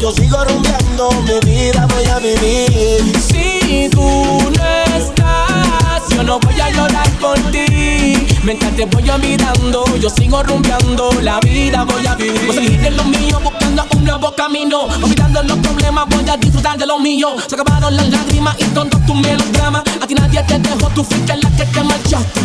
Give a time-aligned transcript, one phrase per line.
[0.00, 3.20] yo sigo rumbeando, mi vida voy a vivir.
[3.20, 8.26] Si tú no estás, yo no voy a llorar por ti.
[8.42, 12.46] Mientras te voy olvidando, yo sigo rumbeando, la vida voy a vivir.
[12.46, 14.84] Voy a seguir en lo mío, buscando un nuevo camino.
[15.02, 17.36] Olvidando los problemas, voy a disfrutar de lo mío.
[17.46, 19.82] Se acabaron las lágrimas y todos tus melodramas.
[20.00, 22.40] A ti nadie te dejó, tú fuiste la que te marchaste.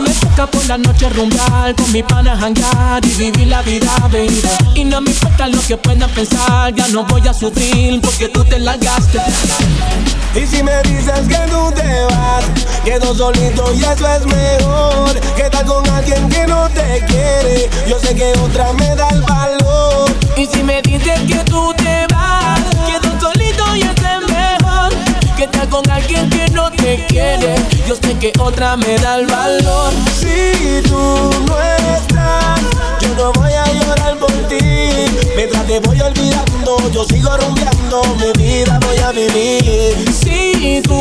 [0.00, 4.42] Me toca por la noche rumbear, con mi pana hangar y vivir la vida, baby.
[4.74, 8.44] Y no me importa lo que puedan pensar, ya no voy a sufrir porque tú
[8.44, 9.18] te largaste.
[10.34, 12.44] Y si me dices que tú te vas,
[12.84, 15.20] quedo solito y eso es mejor.
[15.36, 19.22] Que estás con alguien que no te quiere, yo sé que otra me da el
[19.22, 20.10] valor.
[20.36, 22.11] Y si me dices que tú te vas,
[28.18, 29.92] que otra me da el valor.
[30.18, 31.60] Si tú no
[31.96, 32.60] estás,
[33.00, 34.58] yo no voy a llorar por ti.
[35.36, 40.12] Mientras te voy olvidando, yo sigo rumbeando, mi vida voy a vivir.
[40.12, 40.94] Si tú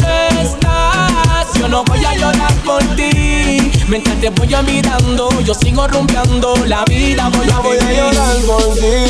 [0.00, 3.70] no estás, yo no voy a llorar por ti.
[3.88, 8.74] Mientras te voy olvidando, yo sigo rumbeando, la vida voy a voy a llorar por
[8.74, 9.03] ti.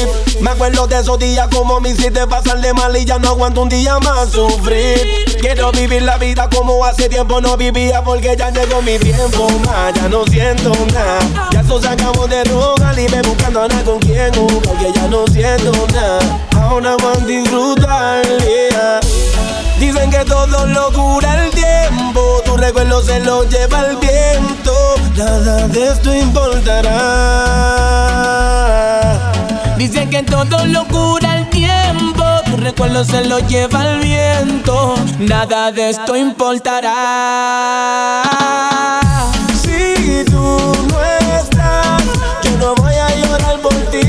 [0.44, 3.70] Me acuerdo de esos días como me hiciste pasarle mal y ya no aguanto un
[3.70, 5.24] día más sufrir.
[5.40, 9.94] Quiero vivir la vida como hace tiempo no vivía porque ya llegó mi tiempo más.
[9.94, 11.48] Ya no siento nada.
[11.50, 15.08] Ya eso se acabó de rogar y me buscando a nada con quien porque ya
[15.08, 16.18] no siento nada.
[16.60, 18.26] Ahora voy a disfrutar.
[18.44, 19.00] yeah.
[19.80, 24.74] Dicen que todo lo cura el tiempo, tu recuerdo se lo lleva el viento.
[25.16, 27.63] Nada de esto importará.
[30.14, 35.90] Que todo lo cura el tiempo, tu recuerdo se lo lleva el viento, nada de
[35.90, 36.92] esto importará.
[39.60, 42.00] Si tú no estás,
[42.44, 44.02] yo no voy a llorar por ti.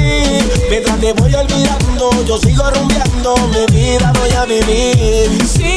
[0.69, 5.74] Mientras te voy olvidando, yo sigo rumbeando, mi vida voy a vivir.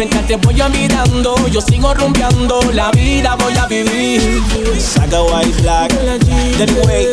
[0.00, 4.40] Mientras te voy olvidando, yo sigo rumbeando, la vida voy a vivir.
[4.78, 5.92] Saga White Black,
[6.86, 7.08] Way,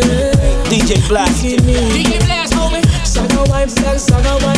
[0.69, 1.29] DJ Black.
[1.33, 2.17] DJ
[2.57, 2.81] homie.
[3.03, 4.56] Saga white flag, saga white